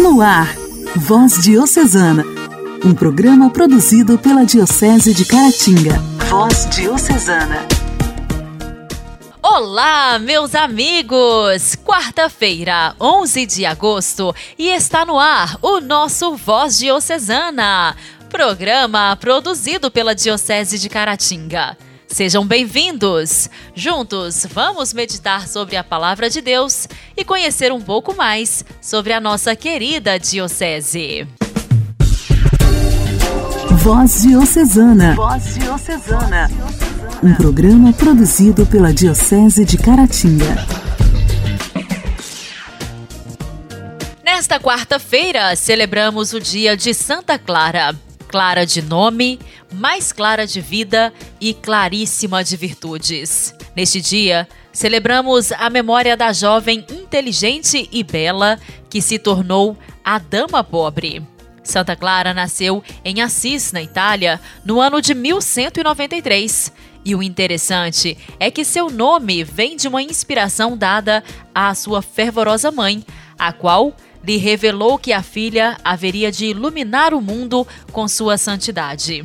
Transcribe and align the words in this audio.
No 0.00 0.22
ar, 0.22 0.56
Voz 0.96 1.42
Diocesana, 1.42 2.24
um 2.82 2.94
programa 2.94 3.50
produzido 3.50 4.18
pela 4.18 4.46
Diocese 4.46 5.12
de 5.12 5.26
Caratinga. 5.26 5.98
Voz 6.30 6.66
Diocesana. 6.70 7.66
Olá, 9.42 10.18
meus 10.18 10.54
amigos! 10.54 11.76
Quarta-feira, 11.84 12.94
11 12.98 13.44
de 13.44 13.66
agosto, 13.66 14.34
e 14.58 14.70
está 14.70 15.04
no 15.04 15.18
ar 15.18 15.58
o 15.60 15.82
nosso 15.82 16.34
Voz 16.34 16.78
Diocesana, 16.78 17.94
programa 18.30 19.14
produzido 19.20 19.90
pela 19.90 20.14
Diocese 20.14 20.78
de 20.78 20.88
Caratinga. 20.88 21.76
Sejam 22.10 22.44
bem-vindos! 22.44 23.48
Juntos, 23.72 24.44
vamos 24.52 24.92
meditar 24.92 25.46
sobre 25.46 25.76
a 25.76 25.84
Palavra 25.84 26.28
de 26.28 26.40
Deus 26.40 26.88
e 27.16 27.24
conhecer 27.24 27.72
um 27.72 27.80
pouco 27.80 28.16
mais 28.16 28.64
sobre 28.82 29.12
a 29.12 29.20
nossa 29.20 29.54
querida 29.54 30.18
Diocese. 30.18 31.26
Voz 33.70 34.22
Diocesana. 34.22 35.14
Voz 35.14 35.54
Diocesana. 35.54 36.50
Um 37.22 37.32
programa 37.34 37.92
produzido 37.92 38.66
pela 38.66 38.92
Diocese 38.92 39.64
de 39.64 39.78
Caratinga. 39.78 40.66
Nesta 44.24 44.58
quarta-feira, 44.58 45.54
celebramos 45.54 46.32
o 46.32 46.40
dia 46.40 46.76
de 46.76 46.92
Santa 46.92 47.38
Clara 47.38 47.94
clara 48.30 48.64
de 48.64 48.80
nome, 48.80 49.40
mais 49.74 50.12
clara 50.12 50.46
de 50.46 50.60
vida 50.60 51.12
e 51.40 51.52
claríssima 51.52 52.44
de 52.44 52.56
virtudes. 52.56 53.52
Neste 53.74 54.00
dia, 54.00 54.48
celebramos 54.72 55.50
a 55.50 55.68
memória 55.68 56.16
da 56.16 56.32
jovem 56.32 56.86
inteligente 56.90 57.88
e 57.90 58.04
bela 58.04 58.56
que 58.88 59.02
se 59.02 59.18
tornou 59.18 59.76
a 60.04 60.18
Dama 60.18 60.62
Pobre. 60.62 61.20
Santa 61.64 61.96
Clara 61.96 62.32
nasceu 62.32 62.82
em 63.04 63.20
Assis, 63.20 63.72
na 63.72 63.82
Itália, 63.82 64.40
no 64.64 64.80
ano 64.80 65.02
de 65.02 65.12
1193. 65.12 66.72
E 67.04 67.14
o 67.16 67.22
interessante 67.22 68.16
é 68.38 68.48
que 68.48 68.64
seu 68.64 68.90
nome 68.90 69.42
vem 69.42 69.76
de 69.76 69.88
uma 69.88 70.02
inspiração 70.02 70.76
dada 70.76 71.24
à 71.52 71.74
sua 71.74 72.00
fervorosa 72.00 72.70
mãe, 72.70 73.04
a 73.36 73.52
qual 73.52 73.94
lhe 74.24 74.36
revelou 74.36 74.98
que 74.98 75.12
a 75.12 75.22
filha 75.22 75.76
haveria 75.84 76.30
de 76.30 76.46
iluminar 76.46 77.14
o 77.14 77.20
mundo 77.20 77.66
com 77.92 78.06
sua 78.06 78.36
santidade. 78.36 79.24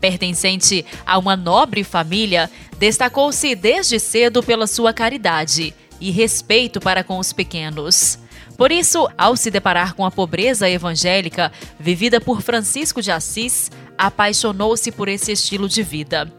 Pertencente 0.00 0.84
a 1.06 1.18
uma 1.18 1.36
nobre 1.36 1.82
família, 1.82 2.50
destacou-se 2.78 3.54
desde 3.54 3.98
cedo 3.98 4.42
pela 4.42 4.66
sua 4.66 4.92
caridade 4.92 5.74
e 6.00 6.10
respeito 6.10 6.80
para 6.80 7.02
com 7.02 7.18
os 7.18 7.32
pequenos. 7.32 8.18
Por 8.56 8.70
isso, 8.70 9.08
ao 9.18 9.36
se 9.36 9.50
deparar 9.50 9.94
com 9.94 10.04
a 10.04 10.10
pobreza 10.10 10.68
evangélica 10.68 11.50
vivida 11.78 12.20
por 12.20 12.40
Francisco 12.40 13.02
de 13.02 13.10
Assis, 13.10 13.70
apaixonou-se 13.98 14.92
por 14.92 15.08
esse 15.08 15.32
estilo 15.32 15.68
de 15.68 15.82
vida. 15.82 16.32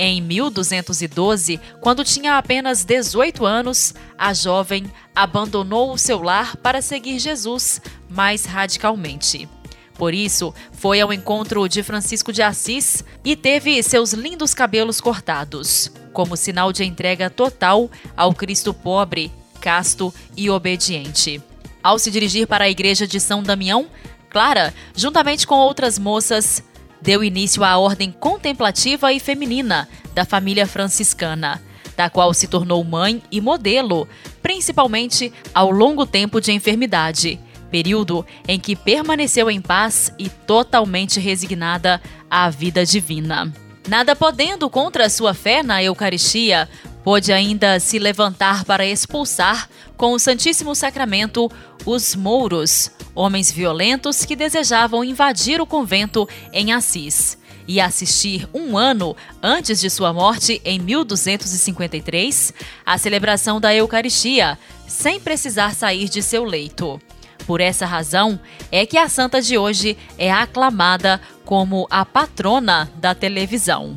Em 0.00 0.22
1212, 0.22 1.58
quando 1.80 2.04
tinha 2.04 2.38
apenas 2.38 2.84
18 2.84 3.44
anos, 3.44 3.92
a 4.16 4.32
jovem 4.32 4.84
abandonou 5.12 5.92
o 5.92 5.98
seu 5.98 6.22
lar 6.22 6.56
para 6.56 6.80
seguir 6.80 7.18
Jesus 7.18 7.82
mais 8.08 8.44
radicalmente. 8.44 9.48
Por 9.94 10.14
isso, 10.14 10.54
foi 10.70 11.00
ao 11.00 11.12
encontro 11.12 11.68
de 11.68 11.82
Francisco 11.82 12.32
de 12.32 12.40
Assis 12.40 13.02
e 13.24 13.34
teve 13.34 13.82
seus 13.82 14.12
lindos 14.12 14.54
cabelos 14.54 15.00
cortados, 15.00 15.90
como 16.12 16.36
sinal 16.36 16.72
de 16.72 16.84
entrega 16.84 17.28
total 17.28 17.90
ao 18.16 18.32
Cristo 18.32 18.72
pobre, 18.72 19.32
casto 19.60 20.14
e 20.36 20.48
obediente. 20.48 21.42
Ao 21.82 21.98
se 21.98 22.12
dirigir 22.12 22.46
para 22.46 22.66
a 22.66 22.70
igreja 22.70 23.04
de 23.04 23.18
São 23.18 23.42
Damião, 23.42 23.88
Clara, 24.30 24.74
juntamente 24.94 25.46
com 25.46 25.56
outras 25.56 25.98
moças, 25.98 26.62
deu 27.00 27.22
início 27.22 27.64
à 27.64 27.76
ordem 27.78 28.10
contemplativa 28.12 29.12
e 29.12 29.20
feminina 29.20 29.88
da 30.14 30.24
família 30.24 30.66
franciscana, 30.66 31.62
da 31.96 32.08
qual 32.10 32.32
se 32.32 32.46
tornou 32.46 32.82
mãe 32.84 33.22
e 33.30 33.40
modelo, 33.40 34.08
principalmente 34.42 35.32
ao 35.54 35.70
longo 35.70 36.06
tempo 36.06 36.40
de 36.40 36.52
enfermidade, 36.52 37.40
período 37.70 38.24
em 38.46 38.58
que 38.58 38.74
permaneceu 38.76 39.50
em 39.50 39.60
paz 39.60 40.12
e 40.18 40.28
totalmente 40.28 41.20
resignada 41.20 42.00
à 42.30 42.48
vida 42.50 42.84
divina. 42.84 43.52
Nada 43.88 44.14
podendo 44.14 44.68
contra 44.68 45.08
sua 45.08 45.32
fé 45.32 45.62
na 45.62 45.82
Eucaristia, 45.82 46.68
pôde 47.02 47.32
ainda 47.32 47.80
se 47.80 47.98
levantar 47.98 48.64
para 48.64 48.84
expulsar, 48.84 49.68
com 49.96 50.12
o 50.12 50.18
Santíssimo 50.18 50.74
Sacramento, 50.74 51.50
os 51.88 52.14
mouros, 52.14 52.90
homens 53.14 53.50
violentos 53.50 54.22
que 54.22 54.36
desejavam 54.36 55.02
invadir 55.02 55.58
o 55.58 55.66
convento 55.66 56.28
em 56.52 56.70
Assis 56.70 57.38
e 57.66 57.80
assistir 57.80 58.46
um 58.52 58.76
ano 58.76 59.16
antes 59.42 59.80
de 59.80 59.88
sua 59.88 60.12
morte, 60.12 60.60
em 60.66 60.78
1253, 60.78 62.52
à 62.84 62.98
celebração 62.98 63.58
da 63.58 63.74
Eucaristia, 63.74 64.58
sem 64.86 65.18
precisar 65.18 65.74
sair 65.74 66.10
de 66.10 66.22
seu 66.22 66.44
leito. 66.44 67.00
Por 67.46 67.58
essa 67.58 67.86
razão 67.86 68.38
é 68.70 68.84
que 68.84 68.98
a 68.98 69.08
santa 69.08 69.40
de 69.40 69.56
hoje 69.56 69.96
é 70.18 70.30
aclamada 70.30 71.18
como 71.46 71.86
a 71.90 72.04
patrona 72.04 72.90
da 72.96 73.14
televisão. 73.14 73.96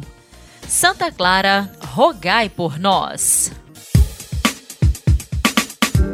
Santa 0.66 1.12
Clara, 1.12 1.70
rogai 1.82 2.48
por 2.48 2.80
nós. 2.80 3.52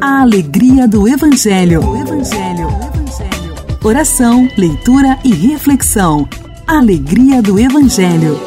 A 0.00 0.20
alegria 0.20 0.86
do 0.86 1.08
Evangelho. 1.08 1.80
O 1.80 1.96
Evangelho. 1.96 2.68
O 2.68 2.84
Evangelho. 2.84 3.78
Oração, 3.84 4.48
leitura 4.56 5.18
e 5.24 5.34
reflexão. 5.34 6.28
Alegria 6.64 7.42
do 7.42 7.58
Evangelho. 7.58 8.38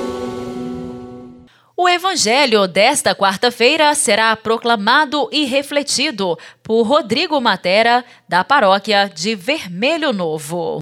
O 1.75 1.89
Evangelho 1.89 2.67
desta 2.67 3.13
quarta-feira 3.13 3.93
será 3.95 4.33
proclamado 4.37 5.27
e 5.29 5.43
refletido 5.43 6.37
por 6.63 6.83
Rodrigo 6.83 7.41
Matera, 7.41 8.05
da 8.29 8.45
paróquia 8.45 9.11
de 9.13 9.35
Vermelho 9.35 10.13
Novo. 10.13 10.81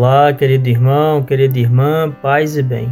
Olá, 0.00 0.32
querido 0.32 0.68
irmão, 0.68 1.24
querida 1.24 1.58
irmã, 1.58 2.08
paz 2.22 2.56
e 2.56 2.62
bem. 2.62 2.88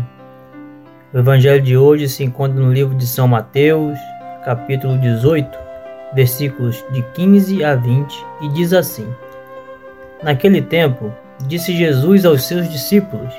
O 1.14 1.18
evangelho 1.18 1.62
de 1.62 1.76
hoje 1.76 2.08
se 2.08 2.24
encontra 2.24 2.60
no 2.60 2.72
livro 2.72 2.96
de 2.96 3.06
São 3.06 3.28
Mateus, 3.28 3.96
capítulo 4.44 4.98
18, 4.98 5.56
versículos 6.14 6.84
de 6.90 7.02
15 7.14 7.62
a 7.62 7.76
20, 7.76 8.26
e 8.42 8.48
diz 8.48 8.72
assim: 8.72 9.06
Naquele 10.20 10.60
tempo, 10.60 11.12
disse 11.46 11.76
Jesus 11.76 12.26
aos 12.26 12.42
seus 12.42 12.68
discípulos: 12.68 13.32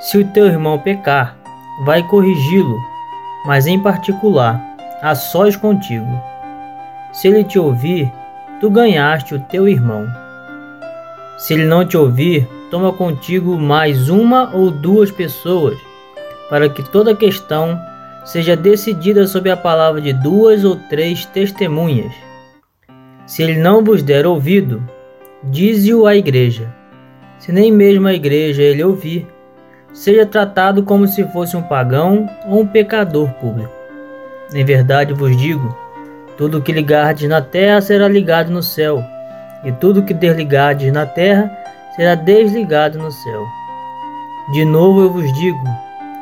Se 0.00 0.18
o 0.18 0.26
teu 0.32 0.46
irmão 0.46 0.76
pecar, 0.76 1.36
vai 1.84 2.02
corrigi-lo, 2.02 2.76
mas 3.46 3.68
em 3.68 3.80
particular, 3.80 4.60
a 5.00 5.14
sós 5.14 5.54
contigo. 5.54 6.20
Se 7.12 7.28
ele 7.28 7.44
te 7.44 7.56
ouvir, 7.56 8.10
tu 8.60 8.68
ganhaste 8.68 9.32
o 9.32 9.38
teu 9.38 9.68
irmão. 9.68 10.08
Se 11.38 11.54
ele 11.54 11.66
não 11.66 11.86
te 11.86 11.96
ouvir, 11.96 12.48
toma 12.70 12.92
contigo 12.92 13.58
mais 13.58 14.08
uma 14.08 14.54
ou 14.54 14.70
duas 14.70 15.10
pessoas, 15.10 15.76
para 16.48 16.68
que 16.68 16.82
toda 16.82 17.14
questão 17.14 17.78
seja 18.24 18.56
decidida 18.56 19.26
sob 19.26 19.50
a 19.50 19.56
palavra 19.56 20.00
de 20.00 20.12
duas 20.12 20.64
ou 20.64 20.76
três 20.88 21.24
testemunhas. 21.26 22.12
Se 23.26 23.42
ele 23.42 23.58
não 23.58 23.82
vos 23.82 24.02
der 24.02 24.26
ouvido, 24.26 24.82
dize-o 25.42 26.06
à 26.06 26.14
igreja. 26.14 26.72
Se 27.38 27.52
nem 27.52 27.72
mesmo 27.72 28.06
a 28.06 28.14
igreja 28.14 28.62
ele 28.62 28.84
ouvir, 28.84 29.26
seja 29.92 30.26
tratado 30.26 30.82
como 30.82 31.06
se 31.06 31.24
fosse 31.28 31.56
um 31.56 31.62
pagão 31.62 32.28
ou 32.46 32.60
um 32.60 32.66
pecador 32.66 33.30
público. 33.34 33.72
Em 34.54 34.64
verdade 34.64 35.14
vos 35.14 35.36
digo: 35.36 35.76
tudo 36.36 36.58
o 36.58 36.62
que 36.62 36.72
ligardes 36.72 37.28
na 37.28 37.40
terra 37.40 37.80
será 37.80 38.08
ligado 38.08 38.50
no 38.50 38.62
céu, 38.62 39.02
e 39.64 39.72
tudo 39.72 40.00
o 40.00 40.02
que 40.04 40.14
desligardes 40.14 40.92
na 40.92 41.06
terra 41.06 41.59
será 42.00 42.14
desligado 42.14 42.98
no 42.98 43.12
céu. 43.12 43.46
De 44.54 44.64
novo 44.64 45.02
eu 45.02 45.12
vos 45.12 45.30
digo: 45.34 45.62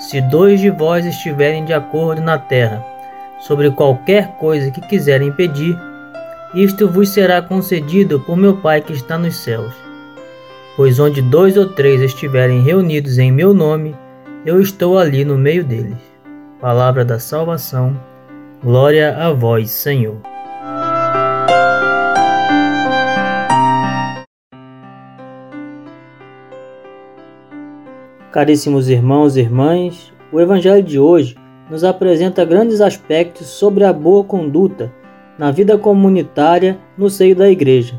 se 0.01 0.21
dois 0.23 0.61
de 0.61 0.71
vós 0.71 1.07
estiverem 1.07 1.65
de 1.65 1.73
acordo 1.73 2.21
na 2.21 2.37
terra 2.37 2.85
sobre 3.39 3.71
qualquer 3.71 4.37
coisa 4.39 4.73
que 4.73 4.81
quiserem 4.81 5.31
pedir, 5.31 5.79
isto 6.53 6.89
vos 6.89 7.11
será 7.11 7.41
concedido 7.41 8.19
por 8.19 8.37
meu 8.37 8.57
Pai 8.57 8.81
que 8.81 8.93
está 8.93 9.17
nos 9.17 9.37
céus. 9.37 9.73
Pois 10.77 10.99
onde 10.99 11.23
dois 11.23 11.57
ou 11.57 11.69
três 11.69 12.01
estiverem 12.01 12.61
reunidos 12.61 13.17
em 13.17 13.31
meu 13.31 13.55
nome, 13.55 13.95
eu 14.45 14.61
estou 14.61 14.99
ali 14.99 15.25
no 15.25 15.39
meio 15.39 15.63
deles. 15.63 15.97
Palavra 16.61 17.05
da 17.05 17.21
salvação. 17.21 17.97
Glória 18.65 19.17
a 19.17 19.31
vós, 19.31 19.71
Senhor. 19.71 20.17
Caríssimos 28.31 28.91
irmãos 28.91 29.37
e 29.37 29.41
irmãs, 29.41 30.13
o 30.31 30.39
Evangelho 30.39 30.83
de 30.83 30.99
hoje 30.99 31.35
nos 31.71 31.83
apresenta 31.83 32.45
grandes 32.45 32.83
aspectos 32.83 33.47
sobre 33.47 33.85
a 33.85 33.93
boa 33.93 34.23
conduta 34.23 34.93
na 35.39 35.51
vida 35.51 35.79
comunitária 35.79 36.79
no 36.97 37.09
seio 37.09 37.35
da 37.35 37.49
Igreja. 37.49 37.95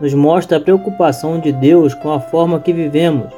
Nos 0.00 0.12
mostra 0.12 0.58
a 0.58 0.60
preocupação 0.60 1.38
de 1.38 1.52
Deus 1.52 1.94
com 1.94 2.10
a 2.10 2.18
forma 2.18 2.58
que 2.58 2.72
vivemos, 2.72 3.28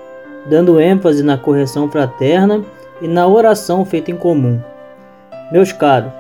dando 0.48 0.80
ênfase 0.80 1.22
na 1.22 1.36
correção 1.36 1.90
fraterna 1.90 2.64
e 3.02 3.06
na 3.06 3.26
oração 3.26 3.84
feita 3.84 4.10
em 4.10 4.16
comum. 4.16 4.58
Meus 5.52 5.70
caros, 5.70 6.12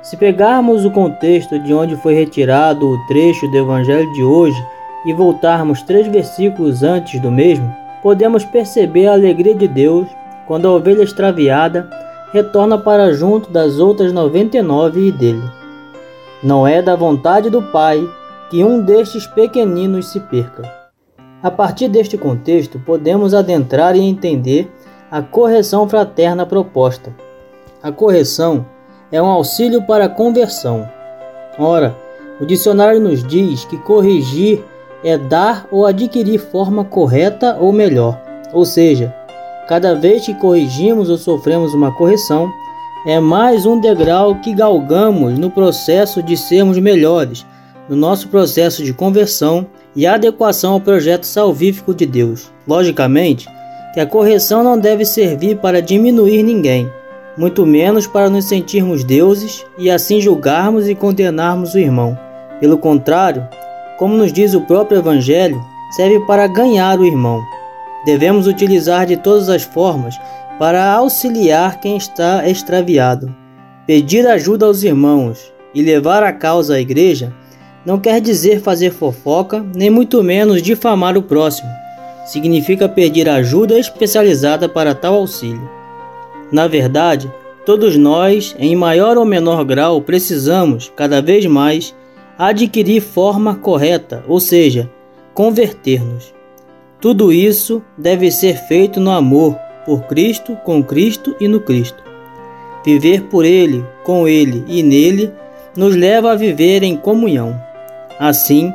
se 0.00 0.16
pegarmos 0.16 0.86
o 0.86 0.90
contexto 0.90 1.58
de 1.58 1.74
onde 1.74 1.94
foi 1.96 2.14
retirado 2.14 2.88
o 2.88 3.06
trecho 3.06 3.46
do 3.48 3.58
Evangelho 3.58 4.10
de 4.14 4.24
hoje 4.24 4.64
e 5.04 5.12
voltarmos 5.12 5.82
três 5.82 6.06
versículos 6.06 6.82
antes 6.82 7.20
do 7.20 7.30
mesmo, 7.30 7.70
podemos 8.02 8.44
perceber 8.44 9.06
a 9.06 9.12
alegria 9.12 9.54
de 9.54 9.66
Deus 9.66 10.06
quando 10.46 10.66
a 10.66 10.72
ovelha 10.72 11.02
extraviada 11.02 11.88
retorna 12.32 12.78
para 12.78 13.12
junto 13.12 13.50
das 13.50 13.78
outras 13.78 14.12
99 14.12 15.08
e 15.08 15.12
dele. 15.12 15.42
Não 16.42 16.66
é 16.66 16.82
da 16.82 16.94
vontade 16.94 17.50
do 17.50 17.62
Pai 17.62 18.06
que 18.50 18.62
um 18.62 18.80
destes 18.80 19.26
pequeninos 19.26 20.08
se 20.08 20.20
perca. 20.20 20.62
A 21.42 21.50
partir 21.50 21.88
deste 21.88 22.16
contexto, 22.16 22.78
podemos 22.78 23.34
adentrar 23.34 23.96
e 23.96 24.00
entender 24.00 24.70
a 25.10 25.22
correção 25.22 25.88
fraterna 25.88 26.44
proposta. 26.44 27.14
A 27.82 27.92
correção 27.92 28.66
é 29.10 29.20
um 29.20 29.26
auxílio 29.26 29.82
para 29.82 30.06
a 30.06 30.08
conversão. 30.08 30.88
Ora, 31.58 31.96
o 32.40 32.44
dicionário 32.44 33.00
nos 33.00 33.22
diz 33.22 33.64
que 33.64 33.76
corrigir 33.78 34.62
é 35.06 35.16
dar 35.16 35.68
ou 35.70 35.86
adquirir 35.86 36.40
forma 36.40 36.84
correta 36.84 37.56
ou 37.60 37.72
melhor. 37.72 38.20
Ou 38.52 38.64
seja, 38.64 39.14
cada 39.68 39.94
vez 39.94 40.26
que 40.26 40.34
corrigimos 40.34 41.08
ou 41.08 41.16
sofremos 41.16 41.72
uma 41.72 41.92
correção, 41.92 42.50
é 43.06 43.20
mais 43.20 43.64
um 43.64 43.80
degrau 43.80 44.34
que 44.40 44.52
galgamos 44.52 45.38
no 45.38 45.48
processo 45.48 46.20
de 46.20 46.36
sermos 46.36 46.76
melhores, 46.80 47.46
no 47.88 47.94
nosso 47.94 48.26
processo 48.26 48.82
de 48.82 48.92
conversão 48.92 49.68
e 49.94 50.08
adequação 50.08 50.72
ao 50.72 50.80
projeto 50.80 51.22
salvífico 51.22 51.94
de 51.94 52.04
Deus. 52.04 52.50
Logicamente, 52.66 53.48
que 53.94 54.00
a 54.00 54.06
correção 54.06 54.64
não 54.64 54.76
deve 54.76 55.04
servir 55.04 55.58
para 55.58 55.80
diminuir 55.80 56.42
ninguém, 56.42 56.90
muito 57.38 57.64
menos 57.64 58.08
para 58.08 58.28
nos 58.28 58.46
sentirmos 58.46 59.04
deuses 59.04 59.64
e 59.78 59.88
assim 59.88 60.20
julgarmos 60.20 60.88
e 60.88 60.96
condenarmos 60.96 61.74
o 61.74 61.78
irmão. 61.78 62.18
Pelo 62.58 62.76
contrário, 62.76 63.46
como 63.98 64.16
nos 64.16 64.32
diz 64.32 64.54
o 64.54 64.60
próprio 64.60 64.98
Evangelho, 64.98 65.62
serve 65.90 66.20
para 66.26 66.46
ganhar 66.46 66.98
o 66.98 67.04
irmão. 67.04 67.42
Devemos 68.04 68.46
utilizar 68.46 69.06
de 69.06 69.16
todas 69.16 69.48
as 69.48 69.62
formas 69.62 70.18
para 70.58 70.92
auxiliar 70.92 71.80
quem 71.80 71.96
está 71.96 72.48
extraviado. 72.48 73.34
Pedir 73.86 74.26
ajuda 74.26 74.66
aos 74.66 74.82
irmãos 74.82 75.52
e 75.74 75.82
levar 75.82 76.22
a 76.22 76.32
causa 76.32 76.74
à 76.74 76.80
igreja 76.80 77.32
não 77.84 78.00
quer 78.00 78.20
dizer 78.20 78.60
fazer 78.60 78.90
fofoca, 78.90 79.64
nem 79.74 79.88
muito 79.88 80.22
menos 80.22 80.60
difamar 80.60 81.16
o 81.16 81.22
próximo. 81.22 81.70
Significa 82.26 82.88
pedir 82.88 83.28
ajuda 83.28 83.78
especializada 83.78 84.68
para 84.68 84.92
tal 84.92 85.14
auxílio. 85.14 85.70
Na 86.50 86.66
verdade, 86.66 87.30
todos 87.64 87.96
nós, 87.96 88.56
em 88.58 88.74
maior 88.74 89.16
ou 89.16 89.24
menor 89.24 89.64
grau, 89.64 90.00
precisamos, 90.00 90.92
cada 90.96 91.22
vez 91.22 91.46
mais, 91.46 91.94
adquirir 92.38 93.00
forma 93.00 93.54
correta, 93.54 94.24
ou 94.28 94.40
seja, 94.40 94.90
converter-nos. 95.34 96.34
Tudo 97.00 97.32
isso 97.32 97.82
deve 97.96 98.30
ser 98.30 98.56
feito 98.66 99.00
no 99.00 99.10
amor, 99.10 99.56
por 99.84 100.04
Cristo, 100.04 100.56
com 100.64 100.82
Cristo 100.82 101.36
e 101.40 101.46
no 101.46 101.60
Cristo. 101.60 102.02
Viver 102.84 103.22
por 103.24 103.44
Ele, 103.44 103.84
com 104.04 104.26
Ele 104.26 104.64
e 104.66 104.82
nele 104.82 105.32
nos 105.76 105.94
leva 105.94 106.32
a 106.32 106.36
viver 106.36 106.82
em 106.82 106.96
comunhão. 106.96 107.60
Assim, 108.18 108.72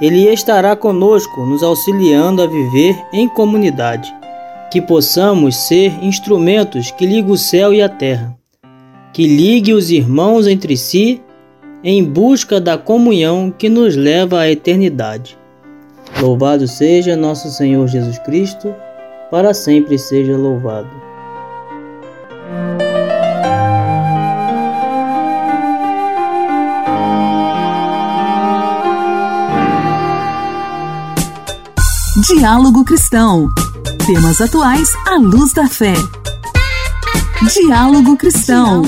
Ele 0.00 0.28
estará 0.32 0.76
conosco, 0.76 1.44
nos 1.46 1.62
auxiliando 1.62 2.42
a 2.42 2.46
viver 2.46 2.96
em 3.12 3.28
comunidade 3.28 4.14
que 4.74 4.82
possamos 4.82 5.54
ser 5.54 5.92
instrumentos 6.02 6.90
que 6.90 7.06
ligam 7.06 7.30
o 7.30 7.38
céu 7.38 7.72
e 7.72 7.80
a 7.80 7.88
terra, 7.88 8.36
que 9.12 9.24
ligue 9.24 9.72
os 9.72 9.88
irmãos 9.88 10.48
entre 10.48 10.76
si 10.76 11.22
em 11.84 12.02
busca 12.02 12.58
da 12.58 12.78
comunhão 12.78 13.52
que 13.56 13.68
nos 13.68 13.94
leva 13.94 14.40
à 14.40 14.50
eternidade. 14.50 15.36
Louvado 16.18 16.66
seja 16.66 17.14
nosso 17.14 17.50
Senhor 17.50 17.86
Jesus 17.86 18.18
Cristo, 18.20 18.74
para 19.30 19.52
sempre 19.52 19.98
seja 19.98 20.34
louvado. 20.34 20.88
Diálogo 32.26 32.84
Cristão. 32.84 33.48
Temas 34.06 34.40
atuais 34.40 34.88
à 35.06 35.16
luz 35.16 35.52
da 35.52 35.68
fé. 35.68 35.92
Diálogo 37.52 38.16
Cristão. 38.16 38.82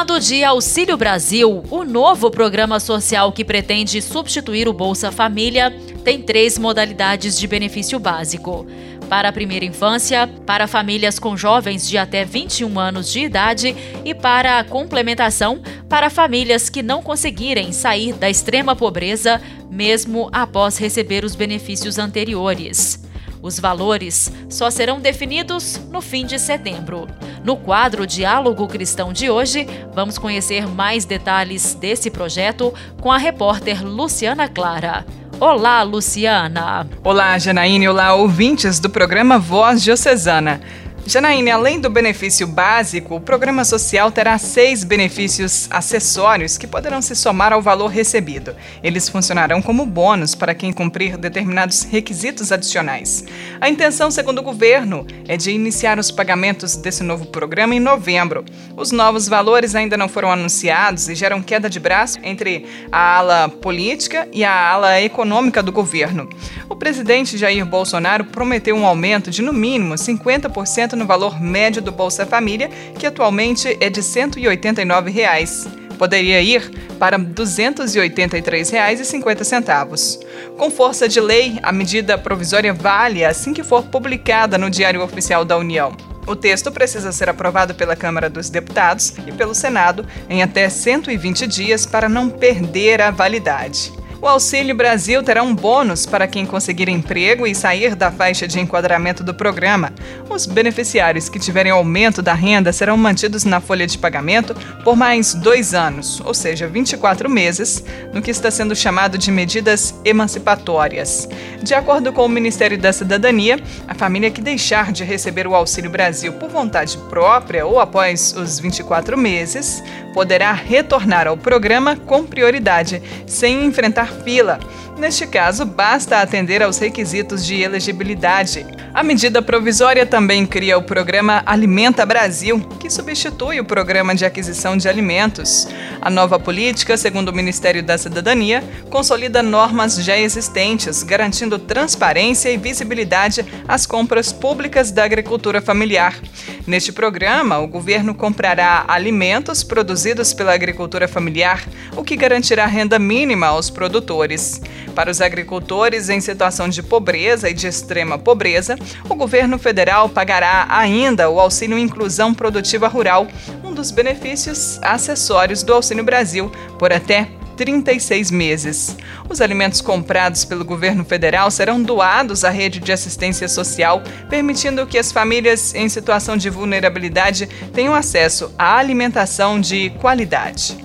Chamado 0.00 0.18
de 0.18 0.42
Auxílio 0.42 0.96
Brasil, 0.96 1.62
o 1.70 1.84
novo 1.84 2.30
programa 2.30 2.80
social 2.80 3.30
que 3.30 3.44
pretende 3.44 4.00
substituir 4.00 4.66
o 4.66 4.72
Bolsa 4.72 5.12
Família 5.12 5.70
tem 6.02 6.22
três 6.22 6.56
modalidades 6.56 7.38
de 7.38 7.46
benefício 7.46 7.98
básico 7.98 8.66
para 9.10 9.28
a 9.28 9.32
primeira 9.32 9.66
infância, 9.66 10.26
para 10.46 10.66
famílias 10.66 11.18
com 11.18 11.36
jovens 11.36 11.86
de 11.86 11.98
até 11.98 12.24
21 12.24 12.80
anos 12.80 13.12
de 13.12 13.20
idade 13.20 13.76
e 14.02 14.14
para 14.14 14.58
a 14.58 14.64
complementação 14.64 15.60
para 15.86 16.08
famílias 16.08 16.70
que 16.70 16.82
não 16.82 17.02
conseguirem 17.02 17.70
sair 17.70 18.14
da 18.14 18.30
extrema 18.30 18.74
pobreza 18.74 19.38
mesmo 19.70 20.30
após 20.32 20.78
receber 20.78 21.26
os 21.26 21.34
benefícios 21.34 21.98
anteriores. 21.98 23.09
Os 23.42 23.58
valores 23.58 24.30
só 24.48 24.70
serão 24.70 25.00
definidos 25.00 25.80
no 25.90 26.00
fim 26.00 26.26
de 26.26 26.38
setembro. 26.38 27.08
No 27.42 27.56
quadro 27.56 28.06
Diálogo 28.06 28.68
Cristão 28.68 29.12
de 29.12 29.30
hoje, 29.30 29.66
vamos 29.94 30.18
conhecer 30.18 30.66
mais 30.68 31.04
detalhes 31.04 31.74
desse 31.74 32.10
projeto 32.10 32.72
com 33.00 33.10
a 33.10 33.16
repórter 33.16 33.84
Luciana 33.84 34.46
Clara. 34.46 35.06
Olá, 35.40 35.82
Luciana. 35.82 36.86
Olá, 37.02 37.38
Janaíne. 37.38 37.88
Olá, 37.88 38.14
ouvintes 38.14 38.78
do 38.78 38.90
programa 38.90 39.38
Voz 39.38 39.82
Diocesana. 39.82 40.60
Janaíne, 41.10 41.50
além 41.50 41.80
do 41.80 41.90
benefício 41.90 42.46
básico, 42.46 43.16
o 43.16 43.20
programa 43.20 43.64
social 43.64 44.12
terá 44.12 44.38
seis 44.38 44.84
benefícios 44.84 45.66
acessórios 45.68 46.56
que 46.56 46.68
poderão 46.68 47.02
se 47.02 47.16
somar 47.16 47.52
ao 47.52 47.60
valor 47.60 47.88
recebido. 47.88 48.54
Eles 48.80 49.08
funcionarão 49.08 49.60
como 49.60 49.84
bônus 49.84 50.36
para 50.36 50.54
quem 50.54 50.72
cumprir 50.72 51.16
determinados 51.16 51.82
requisitos 51.82 52.52
adicionais. 52.52 53.24
A 53.60 53.68
intenção, 53.68 54.08
segundo 54.08 54.38
o 54.38 54.42
governo, 54.44 55.04
é 55.26 55.36
de 55.36 55.50
iniciar 55.50 55.98
os 55.98 56.12
pagamentos 56.12 56.76
desse 56.76 57.02
novo 57.02 57.26
programa 57.26 57.74
em 57.74 57.80
novembro. 57.80 58.44
Os 58.76 58.92
novos 58.92 59.26
valores 59.26 59.74
ainda 59.74 59.96
não 59.96 60.08
foram 60.08 60.30
anunciados 60.30 61.08
e 61.08 61.16
geram 61.16 61.42
queda 61.42 61.68
de 61.68 61.80
braço 61.80 62.20
entre 62.22 62.64
a 62.92 63.16
ala 63.16 63.48
política 63.48 64.28
e 64.32 64.44
a 64.44 64.70
ala 64.70 65.00
econômica 65.00 65.60
do 65.60 65.72
governo. 65.72 66.30
O 66.68 66.76
presidente 66.76 67.36
Jair 67.36 67.66
Bolsonaro 67.66 68.26
prometeu 68.26 68.76
um 68.76 68.86
aumento 68.86 69.28
de 69.28 69.42
no 69.42 69.52
mínimo 69.52 69.96
50% 69.96 70.99
no 71.00 71.06
valor 71.06 71.40
médio 71.40 71.82
do 71.82 71.90
Bolsa 71.90 72.24
Família, 72.24 72.70
que 72.98 73.06
atualmente 73.06 73.76
é 73.80 73.90
de 73.90 74.00
189 74.02 75.10
reais. 75.10 75.66
Poderia 75.98 76.40
ir 76.40 76.70
para 76.98 77.16
R$ 77.16 77.24
283,50. 77.24 80.20
Com 80.56 80.70
força 80.70 81.08
de 81.08 81.18
lei, 81.20 81.58
a 81.62 81.72
medida 81.72 82.16
provisória 82.16 82.72
vale 82.72 83.24
assim 83.24 83.52
que 83.52 83.64
for 83.64 83.82
publicada 83.84 84.56
no 84.56 84.70
Diário 84.70 85.02
Oficial 85.02 85.44
da 85.44 85.58
União. 85.58 85.96
O 86.26 86.36
texto 86.36 86.70
precisa 86.70 87.10
ser 87.12 87.28
aprovado 87.28 87.74
pela 87.74 87.96
Câmara 87.96 88.30
dos 88.30 88.50
Deputados 88.50 89.14
e 89.26 89.32
pelo 89.32 89.54
Senado 89.54 90.06
em 90.28 90.42
até 90.42 90.68
120 90.68 91.46
dias 91.46 91.86
para 91.86 92.06
não 92.08 92.28
perder 92.28 93.00
a 93.00 93.10
validade. 93.10 93.92
O 94.22 94.28
Auxílio 94.28 94.74
Brasil 94.74 95.22
terá 95.22 95.42
um 95.42 95.54
bônus 95.54 96.04
para 96.04 96.28
quem 96.28 96.44
conseguir 96.44 96.90
emprego 96.90 97.46
e 97.46 97.54
sair 97.54 97.94
da 97.94 98.10
faixa 98.10 98.46
de 98.46 98.60
enquadramento 98.60 99.24
do 99.24 99.32
programa. 99.32 99.94
Os 100.28 100.44
beneficiários 100.44 101.30
que 101.30 101.38
tiverem 101.38 101.72
aumento 101.72 102.20
da 102.20 102.34
renda 102.34 102.70
serão 102.70 102.98
mantidos 102.98 103.44
na 103.44 103.62
folha 103.62 103.86
de 103.86 103.96
pagamento 103.96 104.54
por 104.84 104.94
mais 104.94 105.32
dois 105.32 105.72
anos, 105.72 106.20
ou 106.20 106.34
seja, 106.34 106.68
24 106.68 107.30
meses, 107.30 107.82
no 108.12 108.20
que 108.20 108.30
está 108.30 108.50
sendo 108.50 108.76
chamado 108.76 109.16
de 109.16 109.30
medidas 109.30 109.94
emancipatórias. 110.04 111.26
De 111.62 111.72
acordo 111.72 112.12
com 112.12 112.26
o 112.26 112.28
Ministério 112.28 112.76
da 112.76 112.92
Cidadania, 112.92 113.58
a 113.88 113.94
família 113.94 114.30
que 114.30 114.42
deixar 114.42 114.92
de 114.92 115.02
receber 115.02 115.46
o 115.46 115.54
Auxílio 115.54 115.90
Brasil 115.90 116.34
por 116.34 116.50
vontade 116.50 116.98
própria 117.08 117.64
ou 117.64 117.80
após 117.80 118.34
os 118.36 118.58
24 118.58 119.16
meses 119.16 119.82
poderá 120.12 120.52
retornar 120.52 121.26
ao 121.26 121.36
programa 121.36 121.96
com 121.96 122.24
prioridade, 122.24 123.02
sem 123.26 123.64
enfrentar 123.64 124.09
fila. 124.10 124.58
Neste 125.00 125.26
caso, 125.26 125.64
basta 125.64 126.20
atender 126.20 126.62
aos 126.62 126.76
requisitos 126.76 127.46
de 127.46 127.62
elegibilidade. 127.62 128.66
A 128.92 129.02
medida 129.02 129.40
provisória 129.40 130.04
também 130.04 130.44
cria 130.44 130.76
o 130.76 130.82
programa 130.82 131.42
Alimenta 131.46 132.04
Brasil, 132.04 132.60
que 132.78 132.90
substitui 132.90 133.58
o 133.60 133.64
programa 133.64 134.14
de 134.14 134.26
aquisição 134.26 134.76
de 134.76 134.90
alimentos. 134.90 135.66
A 136.02 136.10
nova 136.10 136.38
política, 136.38 136.98
segundo 136.98 137.30
o 137.30 137.34
Ministério 137.34 137.82
da 137.82 137.96
Cidadania, 137.96 138.62
consolida 138.90 139.42
normas 139.42 139.96
já 140.04 140.18
existentes, 140.18 141.02
garantindo 141.02 141.58
transparência 141.58 142.50
e 142.50 142.58
visibilidade 142.58 143.42
às 143.66 143.86
compras 143.86 144.34
públicas 144.34 144.90
da 144.90 145.02
agricultura 145.02 145.62
familiar. 145.62 146.20
Neste 146.66 146.92
programa, 146.92 147.58
o 147.58 147.66
governo 147.66 148.14
comprará 148.14 148.84
alimentos 148.86 149.64
produzidos 149.64 150.34
pela 150.34 150.52
agricultura 150.52 151.08
familiar, 151.08 151.66
o 151.96 152.04
que 152.04 152.16
garantirá 152.16 152.66
renda 152.66 152.98
mínima 152.98 153.46
aos 153.46 153.70
produtores. 153.70 154.60
Para 154.94 155.10
os 155.10 155.20
agricultores 155.20 156.08
em 156.08 156.20
situação 156.20 156.68
de 156.68 156.82
pobreza 156.82 157.48
e 157.48 157.54
de 157.54 157.66
extrema 157.66 158.18
pobreza, 158.18 158.76
o 159.08 159.14
governo 159.14 159.58
federal 159.58 160.08
pagará 160.08 160.66
ainda 160.68 161.30
o 161.30 161.40
Auxílio 161.40 161.78
Inclusão 161.78 162.34
Produtiva 162.34 162.88
Rural, 162.88 163.26
um 163.64 163.72
dos 163.72 163.90
benefícios 163.90 164.78
acessórios 164.82 165.62
do 165.62 165.72
Auxílio 165.72 166.04
Brasil, 166.04 166.50
por 166.78 166.92
até 166.92 167.28
36 167.56 168.30
meses. 168.30 168.96
Os 169.28 169.42
alimentos 169.42 169.82
comprados 169.82 170.46
pelo 170.46 170.64
governo 170.64 171.04
federal 171.04 171.50
serão 171.50 171.82
doados 171.82 172.42
à 172.42 172.48
rede 172.48 172.80
de 172.80 172.90
assistência 172.90 173.48
social, 173.48 174.02
permitindo 174.30 174.86
que 174.86 174.98
as 174.98 175.12
famílias 175.12 175.74
em 175.74 175.86
situação 175.88 176.38
de 176.38 176.48
vulnerabilidade 176.48 177.46
tenham 177.74 177.94
acesso 177.94 178.50
à 178.58 178.78
alimentação 178.78 179.60
de 179.60 179.90
qualidade. 180.00 180.76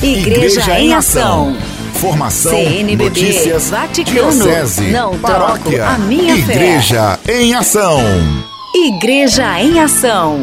Igreja, 0.00 0.60
Igreja 0.60 0.80
em 0.80 0.94
Ação. 0.94 1.54
Formação, 1.90 2.52
CNBB, 2.52 3.04
notícias, 3.04 3.70
Vaticano, 3.70 4.32
diocese, 4.32 4.90
não 4.90 5.18
paróquia, 5.18 5.86
a 5.86 5.98
minha 5.98 6.34
Igreja 6.36 7.18
fé. 7.22 7.40
em 7.42 7.54
Ação. 7.54 8.00
Igreja 8.74 9.60
em 9.60 9.78
Ação. 9.80 10.40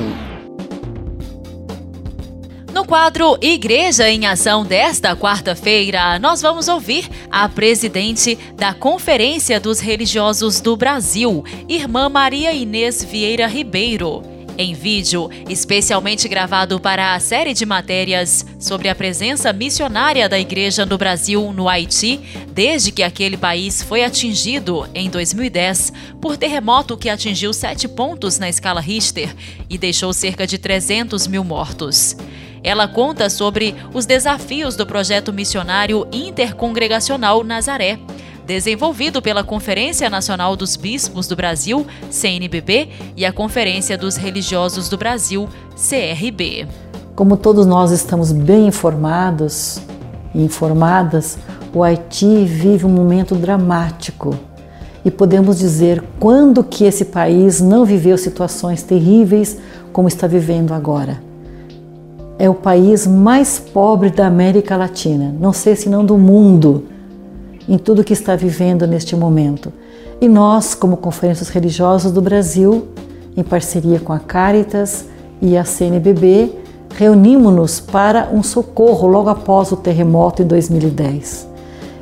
No 2.73 2.85
quadro 2.85 3.37
Igreja 3.41 4.09
em 4.09 4.27
Ação 4.27 4.63
desta 4.63 5.15
quarta-feira, 5.15 6.19
nós 6.19 6.41
vamos 6.41 6.67
ouvir 6.67 7.09
a 7.31 7.49
presidente 7.49 8.37
da 8.55 8.73
Conferência 8.73 9.59
dos 9.59 9.79
Religiosos 9.79 10.61
do 10.61 10.75
Brasil, 10.75 11.43
Irmã 11.67 12.07
Maria 12.09 12.53
Inês 12.53 13.03
Vieira 13.03 13.47
Ribeiro 13.47 14.36
em 14.57 14.73
vídeo, 14.73 15.29
especialmente 15.49 16.27
gravado 16.27 16.79
para 16.79 17.13
a 17.13 17.19
série 17.19 17.53
de 17.53 17.65
matérias 17.65 18.45
sobre 18.59 18.89
a 18.89 18.95
presença 18.95 19.53
missionária 19.53 20.27
da 20.27 20.39
Igreja 20.39 20.85
no 20.85 20.97
Brasil 20.97 21.53
no 21.53 21.69
Haiti, 21.69 22.19
desde 22.51 22.91
que 22.91 23.03
aquele 23.03 23.37
país 23.37 23.83
foi 23.83 24.03
atingido 24.03 24.87
em 24.93 25.09
2010 25.09 25.93
por 26.19 26.37
terremoto 26.37 26.97
que 26.97 27.09
atingiu 27.09 27.53
sete 27.53 27.87
pontos 27.87 28.39
na 28.39 28.49
escala 28.49 28.81
Richter 28.81 29.35
e 29.69 29.77
deixou 29.77 30.11
cerca 30.13 30.47
de 30.47 30.57
300 30.57 31.27
mil 31.27 31.43
mortos. 31.43 32.15
Ela 32.63 32.87
conta 32.87 33.29
sobre 33.29 33.75
os 33.93 34.05
desafios 34.05 34.75
do 34.75 34.85
projeto 34.85 35.31
missionário 35.31 36.07
intercongregacional 36.11 37.43
Nazaré 37.43 37.99
desenvolvido 38.47 39.21
pela 39.21 39.43
Conferência 39.43 40.09
Nacional 40.09 40.55
dos 40.55 40.77
Bispos 40.77 41.27
do 41.27 41.35
Brasil, 41.35 41.85
CNBB, 42.09 42.87
e 43.17 43.25
a 43.25 43.33
Conferência 43.33 43.97
dos 43.97 44.15
Religiosos 44.15 44.87
do 44.87 44.97
Brasil, 44.97 45.49
CRB. 45.75 46.65
Como 47.13 47.35
todos 47.35 47.65
nós 47.65 47.91
estamos 47.91 48.31
bem 48.31 48.67
informados 48.67 49.81
e 50.33 50.41
informadas, 50.41 51.37
o 51.73 51.83
Haiti 51.83 52.45
vive 52.45 52.85
um 52.85 52.89
momento 52.89 53.35
dramático. 53.35 54.33
E 55.03 55.11
podemos 55.11 55.59
dizer 55.59 56.01
quando 56.17 56.63
que 56.63 56.85
esse 56.85 57.03
país 57.03 57.59
não 57.59 57.83
viveu 57.83 58.17
situações 58.17 58.81
terríveis 58.81 59.57
como 59.91 60.07
está 60.07 60.25
vivendo 60.25 60.73
agora. 60.73 61.21
É 62.39 62.49
o 62.49 62.53
país 62.53 63.05
mais 63.05 63.59
pobre 63.59 64.09
da 64.09 64.25
América 64.25 64.77
Latina, 64.77 65.35
não 65.37 65.51
sei 65.51 65.75
se 65.75 65.89
não 65.89 66.05
do 66.05 66.17
mundo 66.17 66.85
em 67.67 67.77
tudo 67.77 68.03
que 68.03 68.13
está 68.13 68.35
vivendo 68.35 68.87
neste 68.87 69.15
momento. 69.15 69.71
E 70.19 70.27
nós, 70.27 70.73
como 70.73 70.97
Conferências 70.97 71.49
Religiosas 71.49 72.11
do 72.11 72.21
Brasil, 72.21 72.87
em 73.35 73.43
parceria 73.43 73.99
com 73.99 74.13
a 74.13 74.19
Caritas 74.19 75.05
e 75.41 75.57
a 75.57 75.63
CNBB, 75.63 76.51
reunimos-nos 76.95 77.79
para 77.79 78.29
um 78.33 78.41
socorro 78.41 79.07
logo 79.07 79.29
após 79.29 79.71
o 79.71 79.77
terremoto 79.77 80.41
em 80.41 80.47
2010. 80.47 81.47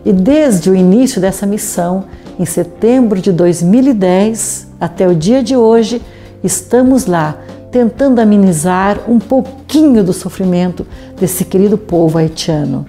E 0.06 0.14
desde 0.14 0.70
o 0.70 0.76
início 0.76 1.20
dessa 1.20 1.46
missão, 1.46 2.06
em 2.40 2.46
setembro 2.46 3.20
de 3.20 3.32
2010 3.32 4.68
até 4.80 5.08
o 5.08 5.16
dia 5.16 5.42
de 5.42 5.56
hoje, 5.56 6.02
estamos 6.44 7.06
lá 7.06 7.38
tentando 7.72 8.20
amenizar 8.20 9.00
um 9.06 9.20
pouquinho 9.20 10.02
do 10.04 10.14
sofrimento 10.14 10.88
desse 11.20 11.44
querido 11.44 11.78
povo 11.78 12.18
haitiano. 12.18 12.86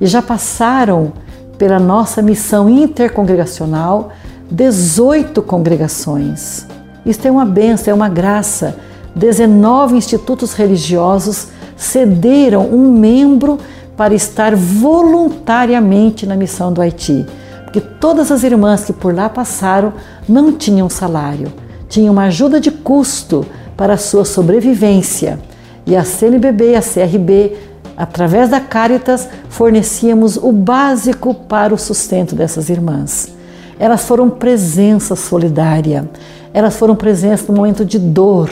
E 0.00 0.06
já 0.06 0.20
passaram 0.20 1.12
pela 1.58 1.80
nossa 1.80 2.22
missão 2.22 2.70
intercongregacional, 2.70 4.10
18 4.50 5.42
congregações. 5.42 6.66
Isto 7.04 7.26
é 7.26 7.30
uma 7.30 7.44
benção, 7.44 7.92
é 7.92 7.94
uma 7.94 8.08
graça. 8.08 8.76
19 9.14 9.96
institutos 9.96 10.52
religiosos 10.52 11.48
cederam 11.76 12.68
um 12.68 12.92
membro 12.92 13.58
para 13.96 14.14
estar 14.14 14.54
voluntariamente 14.54 16.24
na 16.24 16.36
missão 16.36 16.72
do 16.72 16.80
Haiti, 16.80 17.26
porque 17.64 17.80
todas 17.80 18.30
as 18.30 18.44
irmãs 18.44 18.84
que 18.84 18.92
por 18.92 19.12
lá 19.12 19.28
passaram 19.28 19.92
não 20.28 20.52
tinham 20.52 20.88
salário, 20.88 21.52
tinham 21.88 22.12
uma 22.12 22.24
ajuda 22.24 22.60
de 22.60 22.70
custo 22.70 23.44
para 23.76 23.94
a 23.94 23.98
sua 23.98 24.24
sobrevivência. 24.24 25.40
E 25.86 25.96
a 25.96 26.04
CNBB 26.04 26.72
e 26.72 26.76
a 26.76 26.82
CRB 26.82 27.56
Através 27.98 28.48
da 28.48 28.60
Caritas, 28.60 29.28
fornecíamos 29.48 30.36
o 30.36 30.52
básico 30.52 31.34
para 31.34 31.74
o 31.74 31.78
sustento 31.78 32.32
dessas 32.32 32.70
irmãs. 32.70 33.34
Elas 33.76 34.04
foram 34.04 34.30
presença 34.30 35.16
solidária, 35.16 36.08
elas 36.54 36.76
foram 36.76 36.94
presença 36.94 37.46
no 37.48 37.58
momento 37.58 37.84
de 37.84 37.98
dor, 37.98 38.50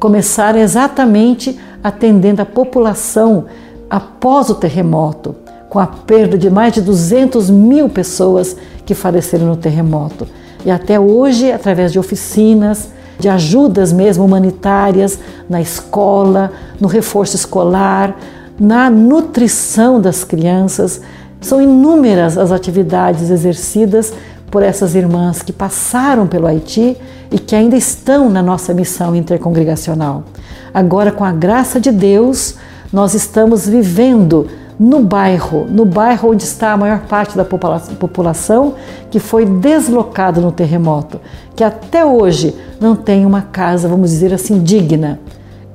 começaram 0.00 0.58
exatamente 0.58 1.60
atendendo 1.84 2.40
a 2.40 2.46
população 2.46 3.44
após 3.90 4.48
o 4.48 4.54
terremoto, 4.54 5.36
com 5.68 5.78
a 5.78 5.86
perda 5.86 6.38
de 6.38 6.48
mais 6.48 6.72
de 6.72 6.80
200 6.80 7.50
mil 7.50 7.90
pessoas 7.90 8.56
que 8.86 8.94
faleceram 8.94 9.48
no 9.48 9.56
terremoto. 9.56 10.26
E 10.64 10.70
até 10.70 10.98
hoje, 10.98 11.52
através 11.52 11.92
de 11.92 11.98
oficinas, 11.98 12.88
de 13.18 13.28
ajudas 13.28 13.92
mesmo 13.92 14.24
humanitárias 14.24 15.18
na 15.46 15.60
escola, 15.60 16.52
no 16.80 16.88
reforço 16.88 17.36
escolar, 17.36 18.16
na 18.58 18.90
nutrição 18.90 20.00
das 20.00 20.24
crianças. 20.24 21.00
São 21.40 21.62
inúmeras 21.62 22.36
as 22.36 22.50
atividades 22.50 23.30
exercidas 23.30 24.12
por 24.50 24.62
essas 24.62 24.94
irmãs 24.94 25.42
que 25.42 25.52
passaram 25.52 26.26
pelo 26.26 26.46
Haiti 26.46 26.96
e 27.30 27.38
que 27.38 27.54
ainda 27.54 27.76
estão 27.76 28.28
na 28.28 28.42
nossa 28.42 28.74
missão 28.74 29.14
intercongregacional. 29.14 30.24
Agora, 30.72 31.12
com 31.12 31.24
a 31.24 31.32
graça 31.32 31.78
de 31.78 31.92
Deus, 31.92 32.56
nós 32.92 33.14
estamos 33.14 33.68
vivendo 33.68 34.48
no 34.78 35.00
bairro, 35.00 35.66
no 35.68 35.84
bairro 35.84 36.30
onde 36.30 36.44
está 36.44 36.72
a 36.72 36.76
maior 36.76 37.00
parte 37.00 37.36
da 37.36 37.44
população 37.44 38.74
que 39.10 39.18
foi 39.18 39.44
deslocada 39.44 40.40
no 40.40 40.52
terremoto, 40.52 41.20
que 41.54 41.64
até 41.64 42.04
hoje 42.04 42.54
não 42.80 42.94
tem 42.94 43.26
uma 43.26 43.42
casa, 43.42 43.88
vamos 43.88 44.10
dizer 44.10 44.32
assim, 44.32 44.60
digna 44.62 45.18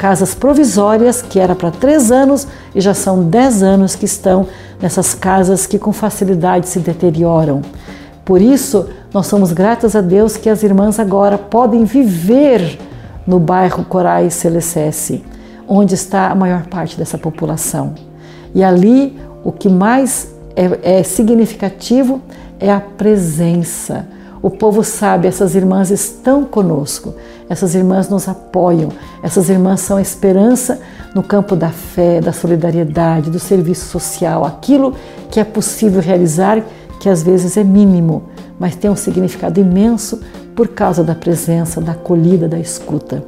casas 0.04 0.36
provisórias, 0.36 1.22
que 1.22 1.40
era 1.40 1.56
para 1.56 1.72
três 1.72 2.12
anos 2.12 2.46
e 2.76 2.82
já 2.82 2.94
são 2.94 3.24
dez 3.24 3.64
anos 3.64 3.96
que 3.96 4.04
estão 4.04 4.46
nessas 4.82 5.14
casas 5.14 5.66
que 5.66 5.80
com 5.80 5.94
facilidade 5.94 6.68
se 6.68 6.80
deterioram. 6.80 7.62
Por 8.26 8.42
isso, 8.42 8.90
nós 9.14 9.28
somos 9.28 9.54
gratas 9.54 9.96
a 9.96 10.02
Deus 10.02 10.36
que 10.36 10.50
as 10.50 10.62
irmãs 10.62 11.00
agora 11.00 11.38
podem 11.38 11.86
viver 11.86 12.78
no 13.26 13.40
bairro 13.40 13.86
Corais 13.86 14.34
Celecesse, 14.34 15.24
onde 15.66 15.96
está 15.96 16.28
a 16.28 16.36
maior 16.36 16.64
parte 16.64 16.98
dessa 16.98 17.18
população. 17.18 17.94
E 18.54 18.62
ali, 18.62 19.18
o 19.42 19.54
que 19.54 19.70
mais 19.70 20.36
é, 20.54 20.98
é 21.00 21.04
significativo 21.04 22.20
é 22.60 22.70
a 22.70 22.82
presença. 22.82 24.06
O 24.44 24.50
povo 24.50 24.84
sabe, 24.84 25.26
essas 25.26 25.56
irmãs 25.56 25.90
estão 25.90 26.44
conosco, 26.44 27.16
essas 27.48 27.76
irmãs 27.76 28.10
nos 28.10 28.28
apoiam, 28.28 28.90
essas 29.24 29.48
irmãs 29.48 29.80
são 29.80 29.98
esperança 29.98 30.82
no 31.16 31.24
campo 31.24 31.56
da 31.56 31.70
fé, 31.70 32.20
da 32.20 32.34
solidariedade, 32.34 33.32
do 33.32 33.40
serviço 33.40 33.86
social, 33.86 34.44
aquilo 34.44 34.96
que 35.32 35.40
é 35.40 35.46
possível 35.46 36.02
realizar, 36.02 36.62
que 37.00 37.08
às 37.08 37.24
vezes 37.24 37.56
é 37.56 37.64
mínimo, 37.64 38.24
mas 38.60 38.76
tem 38.76 38.92
um 38.92 38.98
significado 38.98 39.62
imenso 39.62 40.20
por 40.54 40.68
causa 40.68 41.06
da 41.06 41.16
presença, 41.16 41.80
da 41.80 41.94
acolhida, 41.94 42.46
da 42.46 42.60
escuta. 42.60 43.24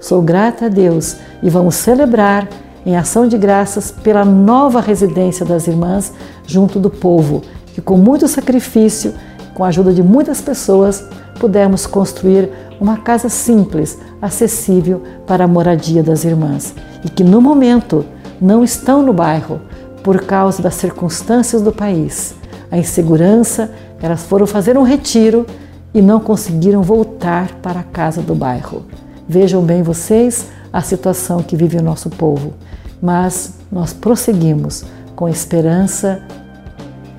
Sou 0.00 0.22
grata 0.22 0.66
a 0.66 0.68
Deus 0.68 1.16
e 1.42 1.50
vamos 1.50 1.74
celebrar 1.74 2.48
em 2.86 2.96
ação 2.96 3.26
de 3.26 3.36
graças 3.36 3.90
pela 3.90 4.24
nova 4.24 4.80
residência 4.80 5.44
das 5.44 5.66
irmãs 5.66 6.12
junto 6.46 6.78
do 6.78 6.90
povo, 6.90 7.42
que 7.74 7.80
com 7.80 7.96
muito 7.96 8.28
sacrifício 8.28 9.12
com 9.60 9.64
a 9.64 9.68
ajuda 9.68 9.92
de 9.92 10.02
muitas 10.02 10.40
pessoas, 10.40 11.04
pudemos 11.38 11.86
construir 11.86 12.48
uma 12.80 12.96
casa 12.96 13.28
simples, 13.28 13.98
acessível 14.22 15.02
para 15.26 15.44
a 15.44 15.46
moradia 15.46 16.02
das 16.02 16.24
irmãs 16.24 16.74
e 17.04 17.10
que 17.10 17.22
no 17.22 17.42
momento 17.42 18.06
não 18.40 18.64
estão 18.64 19.02
no 19.02 19.12
bairro 19.12 19.60
por 20.02 20.22
causa 20.22 20.62
das 20.62 20.76
circunstâncias 20.76 21.60
do 21.60 21.72
país. 21.72 22.34
A 22.70 22.78
insegurança, 22.78 23.70
elas 24.00 24.22
foram 24.22 24.46
fazer 24.46 24.78
um 24.78 24.82
retiro 24.82 25.44
e 25.92 26.00
não 26.00 26.20
conseguiram 26.20 26.82
voltar 26.82 27.52
para 27.60 27.80
a 27.80 27.84
casa 27.84 28.22
do 28.22 28.34
bairro. 28.34 28.86
Vejam 29.28 29.62
bem 29.62 29.82
vocês 29.82 30.46
a 30.72 30.80
situação 30.80 31.42
que 31.42 31.54
vive 31.54 31.76
o 31.76 31.82
nosso 31.82 32.08
povo, 32.08 32.54
mas 33.02 33.56
nós 33.70 33.92
prosseguimos 33.92 34.86
com 35.14 35.28
esperança 35.28 36.22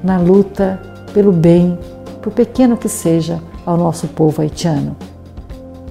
na 0.03 0.17
luta 0.17 0.81
pelo 1.13 1.31
bem 1.31 1.77
por 2.21 2.31
pequeno 2.31 2.77
que 2.77 2.87
seja, 2.87 3.41
ao 3.65 3.77
nosso 3.77 4.07
povo 4.07 4.41
haitiano. 4.41 4.95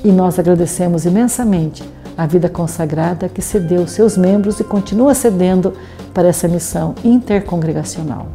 E 0.05 0.11
nós 0.11 0.39
agradecemos 0.39 1.05
imensamente 1.05 1.83
a 2.17 2.27
vida 2.27 2.49
consagrada 2.49 3.29
que 3.29 3.43
cedeu 3.43 3.87
seus 3.87 4.17
membros 4.17 4.61
e 4.61 4.65
continua 4.65 5.15
cedendo 5.15 5.75
para 6.13 6.29
essa 6.29 6.49
missão 6.49 6.95
intercongregacional. 7.05 8.29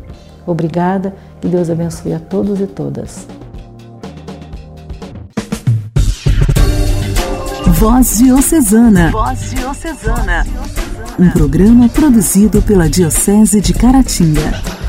Obrigada, 0.46 1.16
que 1.42 1.48
Deus 1.48 1.70
abençoe 1.70 2.14
a 2.14 2.20
todos 2.20 2.60
e 2.60 2.68
todas. 2.68 3.28
Voz 7.74 8.18
Diocesana. 8.18 9.12
Voz 9.12 9.52
Diocesana. 9.52 10.46
Um 11.20 11.30
programa 11.30 11.90
produzido 11.90 12.62
pela 12.62 12.90
Diocese 12.90 13.60
de 13.60 13.74
Caratinga. 13.74 14.85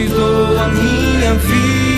Te 0.00 0.08
dou 0.08 0.58
a 0.58 0.68
minha 0.68 1.34
vida. 1.34 1.89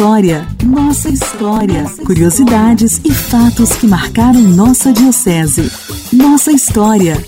História, 0.00 0.46
nossa 0.64 1.10
história. 1.10 1.84
Curiosidades 2.06 3.02
e 3.04 3.12
fatos 3.12 3.76
que 3.76 3.86
marcaram 3.86 4.40
nossa 4.40 4.94
diocese. 4.94 5.70
Nossa 6.10 6.50
história. 6.50 7.18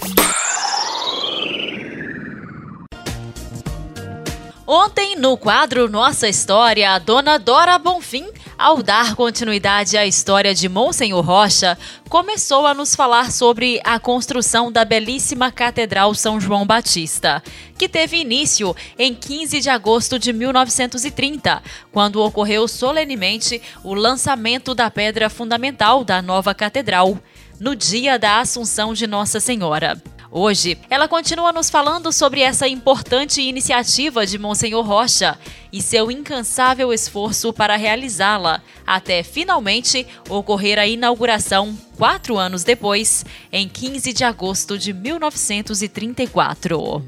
Ontem, 4.67 5.17
no 5.17 5.37
quadro 5.37 5.87
Nossa 5.87 6.27
História, 6.27 6.93
a 6.93 6.99
dona 6.99 7.39
Dora 7.39 7.79
Bonfim, 7.79 8.25
ao 8.63 8.81
dar 8.81 9.17
continuidade 9.17 9.97
à 9.97 10.07
história 10.07 10.55
de 10.55 10.69
Monsenhor 10.69 11.25
Rocha, 11.25 11.77
começou 12.09 12.65
a 12.65 12.73
nos 12.73 12.95
falar 12.95 13.33
sobre 13.33 13.81
a 13.83 13.99
construção 13.99 14.71
da 14.71 14.85
belíssima 14.85 15.51
Catedral 15.51 16.15
São 16.15 16.41
João 16.41 16.65
Batista, 16.65 17.43
que 17.77 17.89
teve 17.89 18.19
início 18.19 18.75
em 18.97 19.13
15 19.17 19.61
de 19.61 19.69
agosto 19.69 20.17
de 20.17 20.33
1930, 20.33 21.61
quando 21.91 22.23
ocorreu 22.23 22.69
solenemente 22.69 23.61
o 23.83 23.95
lançamento 23.95 24.77
da 24.77 24.89
pedra 24.89 25.29
fundamental 25.29 26.05
da 26.05 26.23
nova 26.23 26.55
catedral, 26.55 27.19
no 27.59 27.75
dia 27.75 28.17
da 28.17 28.39
Assunção 28.39 28.95
de 28.95 29.09
Nossa 29.09 29.41
Senhora. 29.41 30.01
Hoje, 30.35 30.79
ela 30.89 31.07
continua 31.07 31.53
nos 31.53 31.69
falando 31.69 32.11
sobre 32.11 32.41
essa 32.41 32.67
importante 32.67 33.43
iniciativa 33.43 34.25
de 34.25 34.39
Monsenhor 34.39 34.83
Rocha 34.83 35.37
e 35.71 35.83
seu 35.83 36.11
incansável 36.11 36.91
esforço 36.91 37.53
para 37.53 37.77
realizá-la, 37.77 38.63
até 38.87 39.23
finalmente 39.23 40.07
ocorrer 40.31 40.79
a 40.79 40.87
inauguração, 40.87 41.77
quatro 41.99 42.39
anos 42.39 42.65
depois, 42.65 43.27
em 43.53 43.69
15 43.69 44.11
de 44.15 44.25
agosto 44.25 44.79
de 44.79 44.95
1934. 44.95 47.03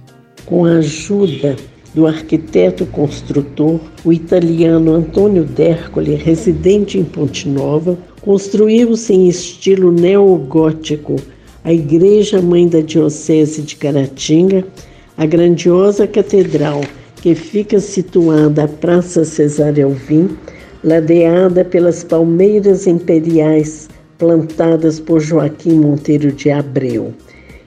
Com 0.44 0.66
a 0.66 0.72
ajuda 0.72 1.56
do 1.94 2.06
arquiteto 2.06 2.84
construtor, 2.84 3.80
o 4.04 4.12
italiano 4.12 4.92
Antônio 4.92 5.44
Dercoli, 5.44 6.14
residente 6.14 6.98
em 6.98 7.04
Ponte 7.04 7.48
Nova, 7.48 7.96
construiu-se 8.20 9.14
em 9.14 9.30
estilo 9.30 9.90
neogótico 9.90 11.16
a 11.64 11.72
Igreja 11.72 12.42
Mãe 12.42 12.68
da 12.68 12.80
Diocese 12.80 13.62
de 13.62 13.76
Caratinga, 13.76 14.66
a 15.16 15.24
grandiosa 15.24 16.06
catedral 16.06 16.82
que 17.16 17.34
fica 17.34 17.80
situada 17.80 18.64
à 18.64 18.68
Praça 18.68 19.24
Cesare 19.24 19.80
Alvim, 19.80 20.28
ladeada 20.84 21.64
pelas 21.64 22.04
palmeiras 22.04 22.86
imperiais 22.86 23.88
plantadas 24.18 25.00
por 25.00 25.20
Joaquim 25.20 25.76
Monteiro 25.76 26.30
de 26.30 26.50
Abreu. 26.50 27.14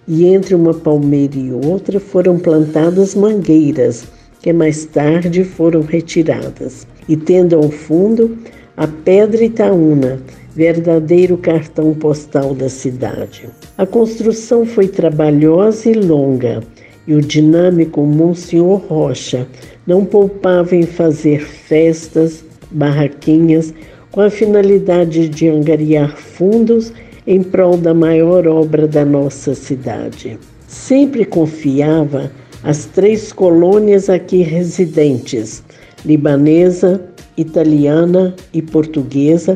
E 0.08 0.26
entre 0.26 0.54
uma 0.54 0.76
palmeira 0.76 1.36
e 1.36 1.52
outra 1.52 2.00
foram 2.00 2.38
plantadas 2.38 3.16
mangueiras, 3.16 4.06
que 4.44 4.54
mais 4.54 4.86
tarde 4.86 5.44
foram 5.44 5.82
retiradas. 5.82 6.86
E 7.10 7.18
tendo 7.18 7.56
ao 7.56 7.72
fundo 7.72 8.38
a 8.78 8.88
Pedra 8.88 9.44
Itaúna, 9.44 10.22
verdadeiro 10.58 11.38
cartão 11.38 11.94
postal 11.94 12.56
da 12.56 12.68
cidade. 12.68 13.48
A 13.78 13.86
construção 13.86 14.66
foi 14.66 14.88
trabalhosa 14.88 15.88
e 15.88 15.94
longa, 15.94 16.64
e 17.06 17.14
o 17.14 17.22
dinâmico 17.22 18.02
Monsenhor 18.02 18.82
Rocha 18.88 19.48
não 19.86 20.04
poupava 20.04 20.76
em 20.76 20.82
fazer 20.82 21.42
festas, 21.46 22.44
barraquinhas, 22.72 23.72
com 24.12 24.20
a 24.20 24.32
finalidade 24.32 25.30
de 25.30 25.48
angariar 25.48 26.18
fundos 26.18 26.92
em 27.28 27.44
prol 27.44 27.78
da 27.78 27.94
maior 27.94 28.48
obra 28.48 28.88
da 28.88 29.06
nossa 29.06 29.54
cidade. 29.54 30.40
Sempre 30.68 31.24
confiava 31.24 32.32
às 32.64 32.86
três 32.86 33.32
colônias 33.32 34.10
aqui 34.10 34.42
residentes, 34.42 35.64
libanesa, 36.04 37.00
italiana 37.38 38.36
e 38.52 38.60
portuguesa, 38.60 39.56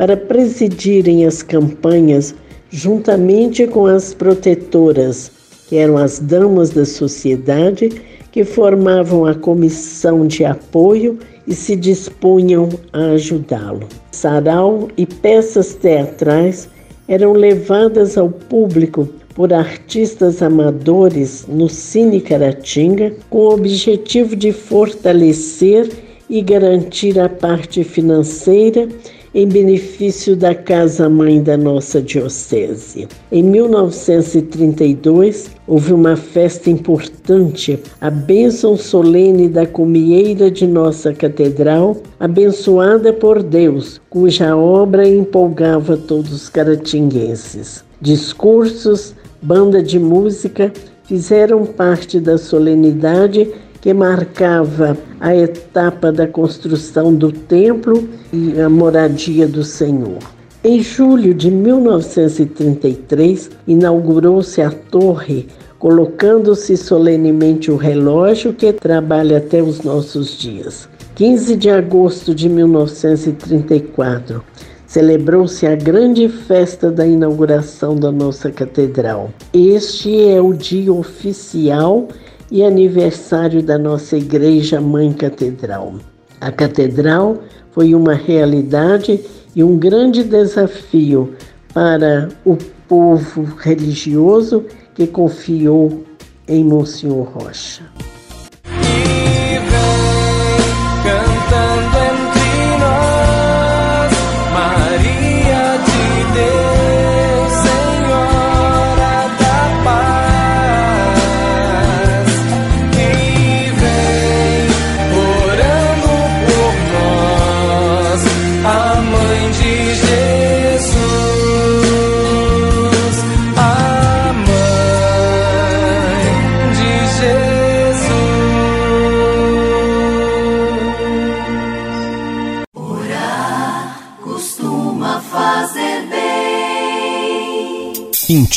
para 0.00 0.16
presidirem 0.16 1.26
as 1.26 1.42
campanhas 1.42 2.34
juntamente 2.70 3.66
com 3.66 3.84
as 3.84 4.14
protetoras, 4.14 5.30
que 5.68 5.76
eram 5.76 5.98
as 5.98 6.18
damas 6.18 6.70
da 6.70 6.86
sociedade, 6.86 7.90
que 8.32 8.42
formavam 8.42 9.26
a 9.26 9.34
comissão 9.34 10.26
de 10.26 10.42
apoio 10.42 11.18
e 11.46 11.54
se 11.54 11.76
dispunham 11.76 12.70
a 12.94 13.10
ajudá-lo. 13.10 13.86
Sarau 14.10 14.88
e 14.96 15.04
peças 15.04 15.74
teatrais 15.74 16.66
eram 17.06 17.34
levadas 17.34 18.16
ao 18.16 18.30
público 18.30 19.06
por 19.34 19.52
artistas 19.52 20.40
amadores 20.40 21.44
no 21.46 21.68
Cine 21.68 22.22
Caratinga, 22.22 23.12
com 23.28 23.40
o 23.40 23.52
objetivo 23.52 24.34
de 24.34 24.50
fortalecer 24.50 25.90
e 26.30 26.40
garantir 26.40 27.20
a 27.20 27.28
parte 27.28 27.84
financeira 27.84 28.88
em 29.34 29.46
benefício 29.46 30.34
da 30.34 30.54
Casa 30.54 31.08
Mãe 31.08 31.42
da 31.42 31.56
nossa 31.56 32.02
Diocese. 32.02 33.08
Em 33.30 33.42
1932, 33.42 35.50
houve 35.66 35.92
uma 35.92 36.16
festa 36.16 36.68
importante, 36.68 37.78
a 38.00 38.10
bênção 38.10 38.76
solene 38.76 39.48
da 39.48 39.66
comieira 39.66 40.50
de 40.50 40.66
nossa 40.66 41.14
catedral, 41.14 41.96
abençoada 42.18 43.12
por 43.12 43.42
Deus, 43.42 44.00
cuja 44.10 44.56
obra 44.56 45.08
empolgava 45.08 45.96
todos 45.96 46.32
os 46.32 46.48
caratinguenses. 46.48 47.84
Discursos, 48.00 49.14
banda 49.40 49.82
de 49.82 49.98
música 49.98 50.72
fizeram 51.04 51.64
parte 51.64 52.18
da 52.18 52.36
solenidade 52.36 53.48
que 53.80 53.94
marcava 53.94 54.96
a 55.18 55.34
etapa 55.34 56.12
da 56.12 56.26
construção 56.26 57.14
do 57.14 57.32
templo 57.32 58.06
e 58.32 58.60
a 58.60 58.68
moradia 58.68 59.48
do 59.48 59.64
Senhor. 59.64 60.18
Em 60.62 60.82
julho 60.82 61.32
de 61.32 61.50
1933, 61.50 63.50
inaugurou-se 63.66 64.60
a 64.60 64.70
torre, 64.70 65.48
colocando-se 65.78 66.76
solenemente 66.76 67.70
o 67.70 67.76
relógio 67.76 68.52
que 68.52 68.70
trabalha 68.70 69.38
até 69.38 69.62
os 69.62 69.80
nossos 69.80 70.38
dias. 70.38 70.86
15 71.14 71.56
de 71.56 71.70
agosto 71.70 72.34
de 72.34 72.50
1934, 72.50 74.44
celebrou-se 74.86 75.66
a 75.66 75.74
grande 75.74 76.28
festa 76.28 76.90
da 76.90 77.06
inauguração 77.06 77.96
da 77.96 78.12
nossa 78.12 78.50
catedral. 78.50 79.30
Este 79.54 80.28
é 80.28 80.42
o 80.42 80.52
dia 80.52 80.92
oficial 80.92 82.06
e 82.50 82.64
aniversário 82.64 83.62
da 83.62 83.78
nossa 83.78 84.16
Igreja 84.16 84.80
Mãe 84.80 85.12
Catedral. 85.12 85.94
A 86.40 86.50
catedral 86.50 87.38
foi 87.70 87.94
uma 87.94 88.14
realidade 88.14 89.20
e 89.54 89.62
um 89.62 89.76
grande 89.76 90.24
desafio 90.24 91.34
para 91.72 92.28
o 92.44 92.56
povo 92.88 93.44
religioso 93.58 94.64
que 94.94 95.06
confiou 95.06 96.04
em 96.48 96.64
Monsenhor 96.64 97.28
Rocha. 97.30 97.99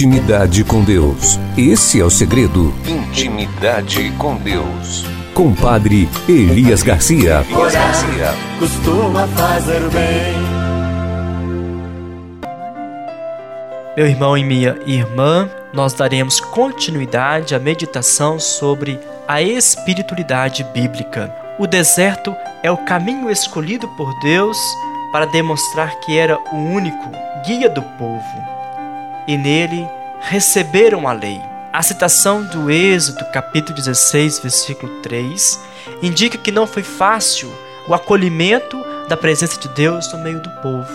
Intimidade 0.03 0.65
com 0.65 0.83
Deus. 0.83 1.39
Esse 1.57 2.01
é 2.01 2.03
o 2.03 2.09
segredo. 2.09 2.73
Intimidade 2.85 4.11
com 4.17 4.35
Deus. 4.35 5.05
Com 5.33 5.55
Padre 5.55 6.09
Elias 6.27 6.83
Garcia. 6.83 7.45
Elias 7.49 7.73
Garcia. 7.73 8.33
Costuma 8.59 9.25
fazer 9.29 9.79
bem. 9.91 10.33
Meu 13.95 14.05
irmão 14.05 14.37
e 14.37 14.43
minha 14.43 14.77
irmã, 14.85 15.49
nós 15.71 15.93
daremos 15.93 16.41
continuidade 16.41 17.55
à 17.55 17.59
meditação 17.59 18.37
sobre 18.37 18.99
a 19.25 19.41
espiritualidade 19.41 20.65
bíblica. 20.73 21.33
O 21.57 21.65
deserto 21.65 22.35
é 22.61 22.69
o 22.69 22.75
caminho 22.75 23.31
escolhido 23.31 23.87
por 23.95 24.13
Deus 24.19 24.57
para 25.13 25.25
demonstrar 25.27 25.97
que 26.01 26.17
era 26.17 26.37
o 26.51 26.57
único 26.57 27.09
guia 27.45 27.69
do 27.69 27.81
povo 27.81 28.62
e 29.27 29.37
nele 29.37 29.87
receberam 30.21 31.07
a 31.07 31.13
lei. 31.13 31.41
A 31.71 31.81
citação 31.81 32.43
do 32.43 32.69
Êxodo, 32.69 33.25
capítulo 33.31 33.75
16, 33.75 34.39
versículo 34.39 35.01
3, 35.01 35.59
indica 36.01 36.37
que 36.37 36.51
não 36.51 36.67
foi 36.67 36.83
fácil 36.83 37.51
o 37.87 37.93
acolhimento 37.93 38.83
da 39.07 39.17
presença 39.17 39.59
de 39.59 39.67
Deus 39.69 40.11
no 40.13 40.19
meio 40.19 40.39
do 40.39 40.49
povo. 40.61 40.91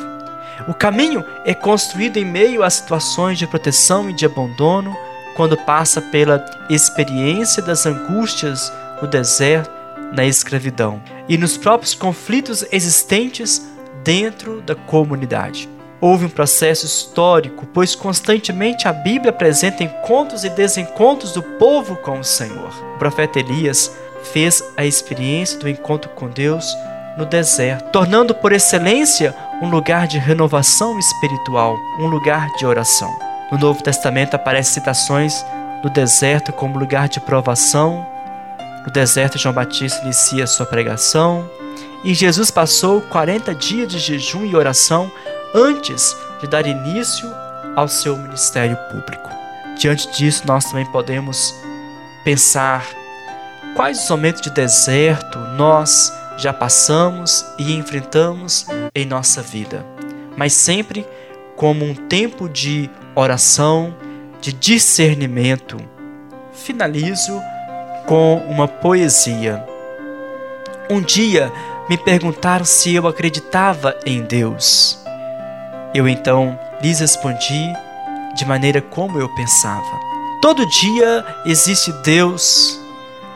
O 0.67 0.75
caminho 0.75 1.25
é 1.45 1.55
construído 1.55 2.17
em 2.17 2.25
meio 2.25 2.62
a 2.62 2.71
situações 2.71 3.38
de 3.38 3.47
proteção 3.47 4.09
e 4.09 4.12
de 4.12 4.25
abandono, 4.25 4.97
quando 5.37 5.57
passa 5.57 6.01
pela 6.01 6.45
experiência 6.69 7.62
das 7.62 7.87
angústias 7.87 8.73
no 9.01 9.07
deserto, 9.07 9.71
na 10.12 10.25
escravidão 10.25 11.03
e 11.29 11.37
nos 11.37 11.57
próprios 11.57 11.95
conflitos 11.95 12.64
existentes 12.73 13.62
dentro 14.03 14.61
da 14.62 14.75
comunidade. 14.75 15.69
Houve 16.01 16.27
um 16.27 16.31
processo 16.31 16.87
histórico, 16.87 17.67
pois 17.67 17.95
constantemente 17.95 18.87
a 18.87 18.93
Bíblia 18.93 19.31
apresenta 19.31 19.83
encontros 19.83 20.45
e 20.45 20.51
desencontros 20.51 21.33
do 21.33 21.43
povo 21.43 21.97
com 21.97 22.21
o 22.21 22.25
Senhor. 22.25 22.73
O 22.95 22.99
profeta 22.99 23.41
Elias 23.41 23.91
fez 24.33 24.63
a 24.77 24.85
experiência 24.85 25.59
do 25.59 25.69
encontro 25.69 26.11
com 26.11 26.29
Deus 26.29 26.73
no 27.17 27.27
deserto, 27.27 27.91
tornando 27.91 28.33
por 28.33 28.53
excelência 28.53 29.35
um 29.61 29.69
lugar 29.69 30.07
de 30.07 30.19
renovação 30.19 30.97
espiritual, 31.01 31.77
um 31.99 32.07
lugar 32.07 32.49
de 32.57 32.65
oração. 32.65 33.11
No 33.51 33.59
Novo 33.59 33.83
Testamento 33.83 34.35
aparecem 34.35 34.75
citações 34.75 35.45
do 35.83 35.91
deserto 35.91 36.53
como 36.53 36.79
lugar 36.79 37.09
de 37.09 37.19
provação. 37.19 38.07
No 38.87 38.93
deserto, 38.93 39.37
João 39.37 39.55
Batista 39.55 40.05
inicia 40.05 40.47
sua 40.47 40.67
pregação. 40.67 41.51
E 42.05 42.15
Jesus 42.15 42.53
passou 42.53 43.01
40 43.01 43.53
dias 43.55 43.91
de 43.91 43.99
jejum 43.99 44.45
e 44.45 44.55
oração 44.55 45.11
antes 45.55 46.17
de 46.41 46.47
dar 46.47 46.67
início 46.67 47.29
ao 47.77 47.89
seu 47.89 48.17
ministério 48.17 48.77
público. 48.91 49.29
Diante 49.79 50.11
disso, 50.11 50.43
nós 50.47 50.65
também 50.65 50.87
podemos 50.87 51.55
pensar 52.25 52.85
quais 53.77 54.03
os 54.03 54.11
momentos 54.11 54.43
de 54.43 54.51
deserto 54.51 55.39
nós 55.57 56.13
já 56.37 56.53
passamos 56.53 57.45
e 57.59 57.75
enfrentamos 57.75 58.67
em 58.95 59.05
nossa 59.05 59.43
vida, 59.43 59.85
mas 60.37 60.53
sempre 60.53 61.07
como 61.57 61.85
um 61.85 61.95
tempo 61.95 62.49
de 62.49 62.89
oração, 63.15 63.95
de 64.41 64.53
discernimento. 64.53 65.77
Finalizo 66.53 67.41
com 68.07 68.37
uma 68.49 68.67
poesia. 68.69 69.65
Um 70.89 71.01
dia 71.01 71.53
me 71.89 71.99
perguntaram 71.99 72.65
se 72.65 72.95
eu 72.95 73.07
acreditava 73.07 73.99
em 74.07 74.23
Deus. 74.23 74.98
Eu 75.94 76.07
então 76.07 76.59
lhes 76.83 77.01
respondi 77.01 77.72
de 78.37 78.44
maneira 78.44 78.81
como 78.81 79.18
eu 79.18 79.29
pensava. 79.35 79.98
Todo 80.40 80.68
dia 80.68 81.24
existe 81.46 81.90
Deus 82.05 82.79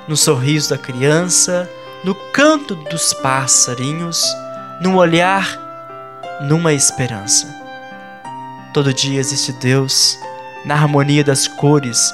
no 0.07 0.17
sorriso 0.17 0.71
da 0.71 0.79
criança, 0.79 1.69
no 2.05 2.15
canto 2.15 2.75
dos 2.75 3.15
passarinhos, 3.15 4.23
no 4.81 4.97
olhar, 4.97 5.59
numa 6.43 6.73
esperança. 6.73 7.47
Todo 8.75 8.93
dia 8.93 9.19
existe 9.19 9.53
Deus 9.53 10.19
na 10.65 10.75
harmonia 10.75 11.25
das 11.25 11.49
cores, 11.49 12.13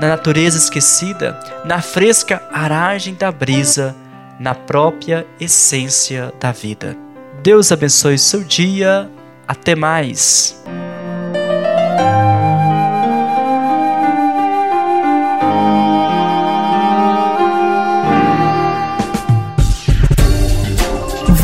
na 0.00 0.08
natureza 0.08 0.58
esquecida, 0.58 1.38
na 1.64 1.80
fresca 1.82 2.42
aragem 2.52 3.14
da 3.14 3.30
brisa, 3.30 3.94
na 4.38 4.54
própria 4.54 5.26
essência 5.38 6.32
da 6.40 6.50
vida. 6.52 6.96
Deus 7.42 7.70
abençoe 7.70 8.18
seu 8.18 8.42
dia 8.42 9.10
até 9.46 9.74
mais! 9.74 10.56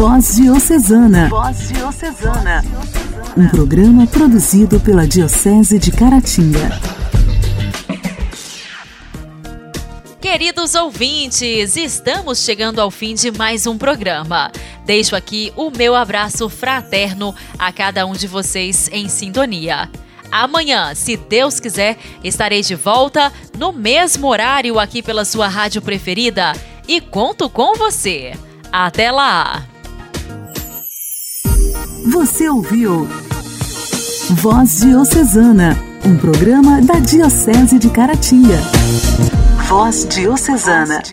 Voz 0.03 0.35
Diocesana. 0.35 1.29
Voz 1.29 1.69
Diocesana. 1.69 2.65
Um 3.37 3.47
programa 3.49 4.07
produzido 4.07 4.81
pela 4.81 5.07
Diocese 5.07 5.79
de 5.79 5.93
Caratinga. 5.93 6.81
Queridos 10.21 10.75
ouvintes, 10.75 11.77
estamos 11.77 12.39
chegando 12.39 12.81
ao 12.81 12.91
fim 12.91 13.15
de 13.15 13.31
mais 13.31 13.67
um 13.67 13.79
programa. 13.79 14.51
Deixo 14.85 15.15
aqui 15.15 15.53
o 15.57 15.71
meu 15.71 15.95
abraço 15.95 16.49
fraterno 16.49 17.35
a 17.59 17.73
cada 17.73 18.05
um 18.07 18.13
de 18.13 18.27
vocês 18.27 18.89
em 18.93 19.09
sintonia. 19.09 19.89
Amanhã, 20.31 20.95
se 20.95 21.17
Deus 21.17 21.61
quiser, 21.61 21.99
estarei 22.25 22.63
de 22.63 22.75
volta 22.75 23.31
no 23.59 23.73
mesmo 23.73 24.29
horário 24.29 24.79
aqui 24.79 25.03
pela 25.03 25.25
sua 25.25 25.47
rádio 25.47 25.83
preferida 25.83 26.53
e 26.89 27.01
conto 27.01 27.51
com 27.51 27.75
você. 27.75 28.33
Até 28.73 29.11
lá! 29.11 29.67
Você 32.11 32.49
ouviu 32.49 33.07
Voz 34.31 34.81
Diocesana, 34.81 35.77
um 36.05 36.17
programa 36.17 36.81
da 36.81 36.95
Diocese 36.95 37.79
de 37.79 37.91
Caratinga. 37.91 38.59
Voz 39.69 40.07
Diocesana. 40.09 41.13